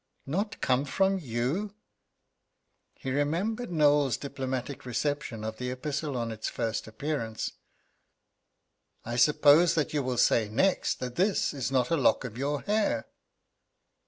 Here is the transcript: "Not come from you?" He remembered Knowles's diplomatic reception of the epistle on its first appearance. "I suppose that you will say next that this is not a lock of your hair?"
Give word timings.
"Not 0.25 0.61
come 0.61 0.83
from 0.85 1.19
you?" 1.19 1.75
He 2.95 3.11
remembered 3.11 3.71
Knowles's 3.71 4.17
diplomatic 4.17 4.83
reception 4.83 5.43
of 5.43 5.57
the 5.57 5.69
epistle 5.69 6.17
on 6.17 6.31
its 6.31 6.49
first 6.49 6.87
appearance. 6.87 7.51
"I 9.05 9.15
suppose 9.15 9.75
that 9.75 9.93
you 9.93 10.01
will 10.01 10.17
say 10.17 10.49
next 10.49 10.99
that 11.01 11.17
this 11.17 11.53
is 11.53 11.71
not 11.71 11.91
a 11.91 11.97
lock 11.97 12.23
of 12.23 12.35
your 12.35 12.61
hair?" 12.63 13.09